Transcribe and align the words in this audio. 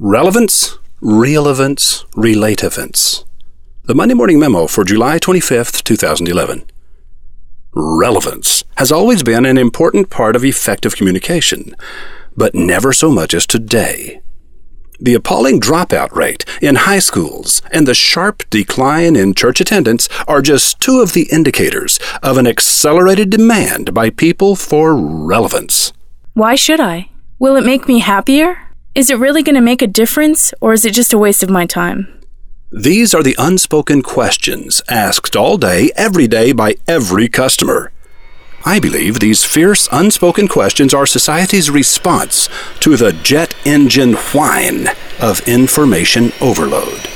Relevance, 0.00 0.76
relate 2.16 2.64
events. 2.64 3.24
The 3.84 3.94
Monday 3.94 4.14
Morning 4.14 4.40
Memo 4.40 4.66
for 4.66 4.82
July 4.82 5.20
25th, 5.20 5.84
2011. 5.84 6.64
Relevance 7.72 8.64
has 8.76 8.90
always 8.90 9.22
been 9.22 9.46
an 9.46 9.56
important 9.56 10.10
part 10.10 10.34
of 10.34 10.44
effective 10.44 10.96
communication, 10.96 11.76
but 12.36 12.56
never 12.56 12.92
so 12.92 13.08
much 13.08 13.34
as 13.34 13.46
today. 13.46 14.20
The 14.98 15.14
appalling 15.14 15.60
dropout 15.60 16.12
rate 16.12 16.44
in 16.60 16.74
high 16.74 16.98
schools 16.98 17.62
and 17.70 17.86
the 17.86 17.94
sharp 17.94 18.42
decline 18.50 19.14
in 19.14 19.32
church 19.32 19.60
attendance 19.60 20.08
are 20.26 20.42
just 20.42 20.80
two 20.80 21.02
of 21.02 21.12
the 21.12 21.28
indicators 21.30 22.00
of 22.20 22.36
an 22.36 22.48
accelerated 22.48 23.30
demand 23.30 23.94
by 23.94 24.10
people 24.10 24.56
for 24.56 24.96
relevance. 24.96 25.92
Why 26.32 26.56
should 26.56 26.80
I? 26.80 27.10
Will 27.38 27.54
it 27.54 27.64
make 27.64 27.86
me 27.86 28.00
happier? 28.00 28.63
Is 28.94 29.10
it 29.10 29.18
really 29.18 29.42
going 29.42 29.56
to 29.56 29.60
make 29.60 29.82
a 29.82 29.88
difference, 29.88 30.54
or 30.60 30.72
is 30.72 30.84
it 30.84 30.94
just 30.94 31.12
a 31.12 31.18
waste 31.18 31.42
of 31.42 31.50
my 31.50 31.66
time? 31.66 32.06
These 32.70 33.12
are 33.12 33.24
the 33.24 33.34
unspoken 33.38 34.02
questions 34.02 34.82
asked 34.88 35.34
all 35.34 35.58
day, 35.58 35.90
every 35.96 36.28
day 36.28 36.52
by 36.52 36.76
every 36.86 37.28
customer. 37.28 37.90
I 38.64 38.78
believe 38.78 39.18
these 39.18 39.42
fierce, 39.42 39.88
unspoken 39.90 40.46
questions 40.46 40.94
are 40.94 41.06
society's 41.06 41.70
response 41.70 42.48
to 42.80 42.96
the 42.96 43.12
jet 43.12 43.56
engine 43.64 44.12
whine 44.14 44.86
of 45.20 45.40
information 45.48 46.30
overload. 46.40 47.08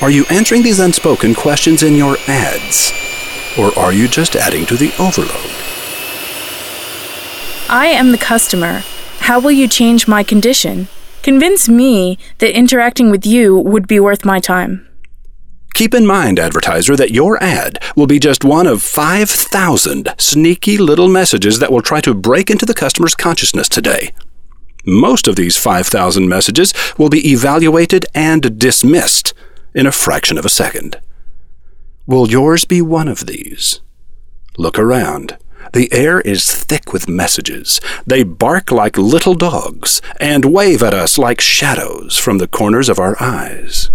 Are 0.00 0.10
you 0.10 0.24
answering 0.30 0.62
these 0.62 0.80
unspoken 0.80 1.34
questions 1.34 1.82
in 1.82 1.94
your 1.94 2.16
ads? 2.26 2.90
Or 3.58 3.78
are 3.78 3.92
you 3.92 4.08
just 4.08 4.34
adding 4.34 4.64
to 4.64 4.76
the 4.76 4.94
overload? 4.98 5.52
I 7.68 7.88
am 7.88 8.12
the 8.12 8.18
customer. 8.18 8.82
How 9.28 9.38
will 9.38 9.52
you 9.52 9.68
change 9.68 10.08
my 10.08 10.22
condition? 10.22 10.88
Convince 11.22 11.68
me 11.68 12.16
that 12.38 12.56
interacting 12.56 13.10
with 13.10 13.26
you 13.26 13.58
would 13.58 13.86
be 13.86 14.00
worth 14.00 14.24
my 14.24 14.40
time. 14.40 14.88
Keep 15.74 15.92
in 15.92 16.06
mind, 16.06 16.38
advertiser, 16.38 16.96
that 16.96 17.10
your 17.10 17.36
ad 17.42 17.78
will 17.94 18.06
be 18.06 18.18
just 18.18 18.42
one 18.42 18.66
of 18.66 18.82
5,000 18.82 20.14
sneaky 20.16 20.78
little 20.78 21.08
messages 21.08 21.58
that 21.58 21.70
will 21.70 21.82
try 21.82 22.00
to 22.00 22.14
break 22.14 22.48
into 22.48 22.64
the 22.64 22.72
customer's 22.72 23.14
consciousness 23.14 23.68
today. 23.68 24.14
Most 24.86 25.28
of 25.28 25.36
these 25.36 25.58
5,000 25.58 26.26
messages 26.26 26.72
will 26.96 27.10
be 27.10 27.30
evaluated 27.30 28.06
and 28.14 28.58
dismissed 28.58 29.34
in 29.74 29.86
a 29.86 29.92
fraction 29.92 30.38
of 30.38 30.46
a 30.46 30.48
second. 30.48 30.98
Will 32.06 32.30
yours 32.30 32.64
be 32.64 32.80
one 32.80 33.08
of 33.08 33.26
these? 33.26 33.82
Look 34.56 34.78
around. 34.78 35.36
The 35.72 35.92
air 35.92 36.20
is 36.20 36.52
thick 36.52 36.92
with 36.92 37.08
messages. 37.08 37.80
They 38.06 38.22
bark 38.22 38.70
like 38.70 38.96
little 38.96 39.34
dogs 39.34 40.00
and 40.20 40.46
wave 40.46 40.82
at 40.82 40.94
us 40.94 41.18
like 41.18 41.40
shadows 41.40 42.16
from 42.16 42.38
the 42.38 42.48
corners 42.48 42.88
of 42.88 42.98
our 42.98 43.16
eyes. 43.20 43.90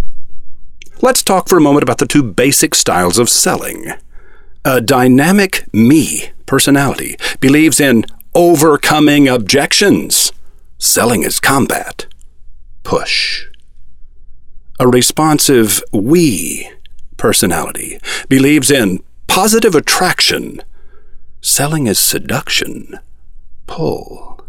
Let's 1.02 1.24
talk 1.24 1.50
for 1.50 1.58
a 1.58 1.62
moment 1.62 1.84
about 1.84 1.98
the 1.98 2.06
two 2.06 2.24
basic 2.24 2.76
styles 2.76 3.18
of 3.20 3.30
selling. 3.30 3.94
A 4.64 4.80
dynamic 4.80 5.68
me 5.74 6.32
personality 6.46 7.18
believes 7.40 7.80
in 7.80 8.06
overcoming 8.34 9.28
objections. 9.28 10.32
Selling 10.78 11.24
is 11.24 11.40
combat. 11.40 12.06
Push. 12.84 13.48
A 14.80 14.88
responsive 14.88 15.82
we 15.92 16.70
personality 17.18 18.00
believes 18.28 18.72
in 18.72 19.04
positive 19.28 19.76
attraction. 19.76 20.62
Selling 21.46 21.88
is 21.88 22.00
seduction. 22.00 23.00
Pull. 23.68 24.40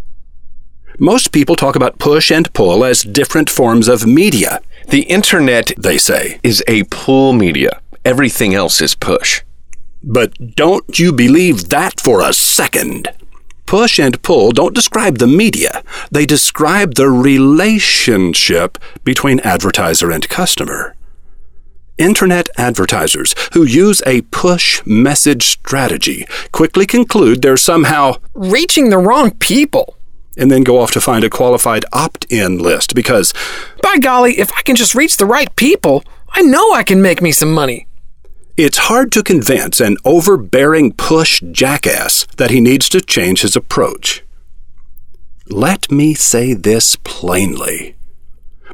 Most 1.00 1.32
people 1.32 1.56
talk 1.56 1.74
about 1.74 1.98
push 1.98 2.30
and 2.30 2.52
pull 2.52 2.84
as 2.84 3.02
different 3.02 3.50
forms 3.50 3.88
of 3.88 4.06
media. 4.06 4.60
The 4.90 5.02
internet, 5.02 5.72
they 5.76 5.98
say, 5.98 6.38
is 6.44 6.62
a 6.68 6.84
pull 6.84 7.32
media. 7.32 7.80
Everything 8.04 8.54
else 8.54 8.80
is 8.80 8.94
push. 8.94 9.42
But 10.04 10.54
don't 10.54 10.96
you 10.96 11.12
believe 11.12 11.68
that 11.70 11.98
for 11.98 12.20
a 12.20 12.32
second. 12.32 13.08
Push 13.66 13.98
and 13.98 14.22
pull 14.22 14.52
don't 14.52 14.72
describe 14.72 15.18
the 15.18 15.26
media, 15.26 15.82
they 16.12 16.24
describe 16.24 16.94
the 16.94 17.10
relationship 17.10 18.78
between 19.02 19.40
advertiser 19.40 20.12
and 20.12 20.28
customer. 20.28 20.94
Internet 21.98 22.48
advertisers 22.56 23.34
who 23.52 23.64
use 23.64 24.02
a 24.04 24.22
push 24.22 24.84
message 24.84 25.44
strategy 25.44 26.26
quickly 26.50 26.86
conclude 26.86 27.40
they're 27.40 27.56
somehow 27.56 28.16
reaching 28.34 28.90
the 28.90 28.98
wrong 28.98 29.30
people 29.32 29.96
and 30.36 30.50
then 30.50 30.64
go 30.64 30.80
off 30.80 30.90
to 30.92 31.00
find 31.00 31.24
a 31.24 31.30
qualified 31.30 31.84
opt 31.92 32.24
in 32.30 32.58
list 32.58 32.94
because, 32.94 33.32
by 33.82 33.98
golly, 33.98 34.38
if 34.38 34.52
I 34.52 34.62
can 34.62 34.74
just 34.74 34.94
reach 34.96 35.16
the 35.16 35.26
right 35.26 35.54
people, 35.54 36.02
I 36.30 36.42
know 36.42 36.72
I 36.72 36.82
can 36.82 37.00
make 37.00 37.22
me 37.22 37.30
some 37.30 37.52
money. 37.52 37.86
It's 38.56 38.78
hard 38.78 39.12
to 39.12 39.22
convince 39.22 39.80
an 39.80 39.96
overbearing 40.04 40.92
push 40.92 41.40
jackass 41.52 42.26
that 42.36 42.50
he 42.50 42.60
needs 42.60 42.88
to 42.88 43.00
change 43.00 43.42
his 43.42 43.54
approach. 43.54 44.24
Let 45.48 45.90
me 45.90 46.14
say 46.14 46.54
this 46.54 46.96
plainly 46.96 47.96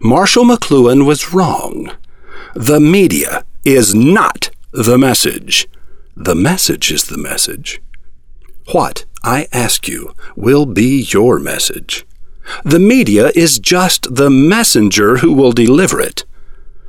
Marshall 0.00 0.44
McLuhan 0.44 1.04
was 1.04 1.34
wrong. 1.34 1.90
The 2.54 2.80
media 2.80 3.44
is 3.64 3.94
not 3.94 4.50
the 4.72 4.98
message. 4.98 5.68
The 6.16 6.34
message 6.34 6.90
is 6.90 7.04
the 7.04 7.18
message. 7.18 7.80
What, 8.72 9.04
I 9.22 9.46
ask 9.52 9.86
you, 9.86 10.14
will 10.34 10.66
be 10.66 11.06
your 11.12 11.38
message? 11.38 12.04
The 12.64 12.80
media 12.80 13.30
is 13.36 13.60
just 13.60 14.16
the 14.16 14.30
messenger 14.30 15.18
who 15.18 15.32
will 15.32 15.52
deliver 15.52 16.00
it. 16.00 16.24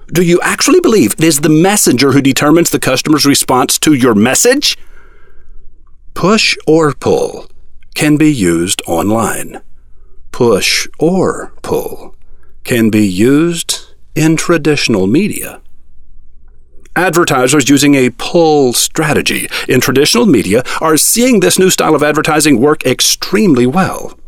Do 0.08 0.24
you 0.24 0.40
actually 0.42 0.80
believe 0.80 1.14
it 1.14 1.24
is 1.24 1.42
the 1.42 1.50
messenger 1.50 2.14
who 2.14 2.22
determines 2.22 2.72
the 2.72 2.80
customer's 2.80 3.26
response 3.26 3.78
to 3.80 3.94
your 3.94 4.16
message? 4.16 4.78
Push 6.16 6.58
or 6.66 6.94
pull 6.94 7.48
can 7.94 8.18
be 8.18 8.34
used 8.34 8.82
online. 8.88 9.62
Push 10.32 10.88
or 10.98 11.54
pull 11.62 12.16
can 12.64 12.90
be 12.90 13.08
used 13.08 13.91
in 14.16 14.36
traditional 14.36 15.08
media. 15.08 15.62
Advertisers 16.96 17.70
using 17.70 17.96
a 17.96 18.10
pull 18.10 18.74
strategy 18.74 19.48
in 19.70 19.80
traditional 19.80 20.26
media 20.26 20.64
are 20.82 20.98
seeing 20.98 21.40
this 21.40 21.58
new 21.58 21.70
style 21.70 21.96
of 21.96 22.04
advertising 22.04 22.60
work 22.60 22.86
extremely 22.86 23.66
well. 23.66 24.20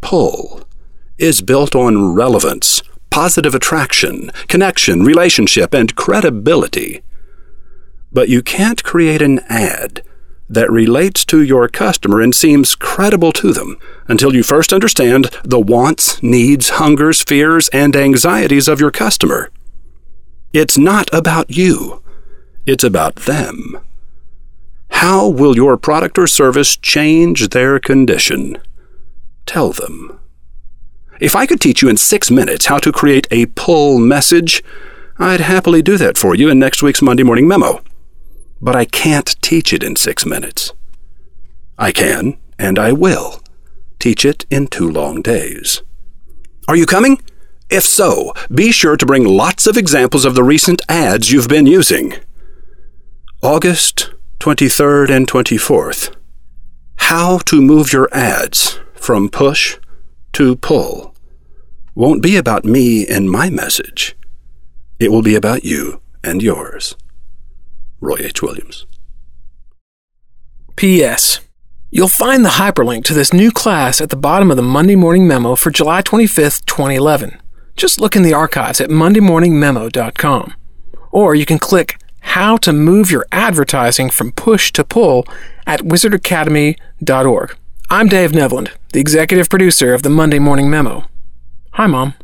Pull 0.00 0.62
is 1.18 1.42
built 1.42 1.74
on 1.74 2.14
relevance, 2.14 2.82
positive 3.10 3.54
attraction, 3.54 4.30
connection, 4.46 5.02
relationship, 5.02 5.74
and 5.74 5.96
credibility. 5.96 7.02
But 8.12 8.28
you 8.28 8.42
can't 8.42 8.84
create 8.84 9.20
an 9.20 9.40
ad 9.48 10.02
that 10.48 10.70
relates 10.70 11.24
to 11.26 11.42
your 11.42 11.68
customer 11.68 12.20
and 12.20 12.34
seems 12.34 12.74
credible 12.74 13.32
to 13.32 13.52
them 13.52 13.76
until 14.06 14.34
you 14.34 14.42
first 14.42 14.72
understand 14.72 15.30
the 15.44 15.60
wants, 15.60 16.22
needs, 16.22 16.70
hungers, 16.70 17.22
fears, 17.22 17.68
and 17.68 17.94
anxieties 17.94 18.68
of 18.68 18.80
your 18.80 18.90
customer. 18.90 19.50
It's 20.52 20.78
not 20.78 21.12
about 21.12 21.50
you, 21.50 22.02
it's 22.66 22.84
about 22.84 23.16
them. 23.16 23.78
How 24.90 25.28
will 25.28 25.54
your 25.54 25.76
product 25.76 26.18
or 26.18 26.26
service 26.26 26.76
change 26.76 27.50
their 27.50 27.78
condition? 27.78 28.56
Tell 29.44 29.72
them. 29.72 30.18
If 31.20 31.34
I 31.34 31.46
could 31.46 31.60
teach 31.60 31.82
you 31.82 31.88
in 31.88 31.96
six 31.96 32.30
minutes 32.30 32.66
how 32.66 32.78
to 32.78 32.92
create 32.92 33.26
a 33.30 33.46
pull 33.46 33.98
message, 33.98 34.62
I'd 35.18 35.40
happily 35.40 35.82
do 35.82 35.98
that 35.98 36.16
for 36.16 36.34
you 36.34 36.48
in 36.48 36.58
next 36.58 36.82
week's 36.82 37.02
Monday 37.02 37.22
Morning 37.22 37.48
Memo. 37.48 37.82
But 38.60 38.76
I 38.76 38.84
can't 38.84 39.36
teach 39.40 39.72
it 39.72 39.82
in 39.82 39.96
six 39.96 40.26
minutes. 40.26 40.72
I 41.78 41.92
can, 41.92 42.38
and 42.58 42.78
I 42.78 42.92
will, 42.92 43.40
teach 43.98 44.24
it 44.24 44.46
in 44.50 44.66
two 44.66 44.90
long 44.90 45.22
days. 45.22 45.82
Are 46.66 46.76
you 46.76 46.86
coming? 46.86 47.20
If 47.70 47.84
so, 47.84 48.32
be 48.52 48.72
sure 48.72 48.96
to 48.96 49.06
bring 49.06 49.24
lots 49.24 49.66
of 49.66 49.76
examples 49.76 50.24
of 50.24 50.34
the 50.34 50.42
recent 50.42 50.82
ads 50.88 51.30
you've 51.30 51.48
been 51.48 51.66
using. 51.66 52.14
August 53.42 54.12
23rd 54.40 55.10
and 55.10 55.26
24th. 55.26 56.14
How 56.96 57.38
to 57.38 57.60
move 57.60 57.92
your 57.92 58.08
ads 58.12 58.80
from 58.94 59.28
push 59.28 59.78
to 60.32 60.56
pull 60.56 61.14
won't 61.94 62.22
be 62.22 62.36
about 62.36 62.64
me 62.64 63.06
and 63.06 63.30
my 63.30 63.50
message. 63.50 64.16
It 64.98 65.10
will 65.10 65.22
be 65.22 65.34
about 65.34 65.64
you 65.64 66.00
and 66.22 66.42
yours. 66.42 66.96
Roy 68.00 68.18
H. 68.20 68.42
Williams. 68.42 68.86
P.S. 70.76 71.40
You'll 71.90 72.08
find 72.08 72.44
the 72.44 72.50
hyperlink 72.50 73.04
to 73.04 73.14
this 73.14 73.32
new 73.32 73.50
class 73.50 74.00
at 74.00 74.10
the 74.10 74.16
bottom 74.16 74.50
of 74.50 74.56
the 74.56 74.62
Monday 74.62 74.94
Morning 74.94 75.26
Memo 75.26 75.56
for 75.56 75.70
July 75.70 76.02
25th, 76.02 76.64
2011. 76.66 77.40
Just 77.76 78.00
look 78.00 78.14
in 78.14 78.22
the 78.22 78.34
archives 78.34 78.80
at 78.80 78.90
mondaymorningmemo.com. 78.90 80.54
Or 81.10 81.34
you 81.34 81.46
can 81.46 81.58
click 81.58 81.98
How 82.20 82.56
to 82.58 82.72
Move 82.72 83.10
Your 83.10 83.26
Advertising 83.32 84.10
from 84.10 84.32
Push 84.32 84.72
to 84.72 84.84
Pull 84.84 85.26
at 85.66 85.80
wizardacademy.org. 85.80 87.56
I'm 87.90 88.06
Dave 88.08 88.32
Nevland, 88.32 88.70
the 88.92 89.00
executive 89.00 89.48
producer 89.48 89.94
of 89.94 90.02
the 90.02 90.10
Monday 90.10 90.38
Morning 90.38 90.68
Memo. 90.68 91.06
Hi, 91.72 91.86
Mom. 91.86 92.14